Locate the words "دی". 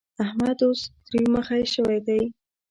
2.07-2.21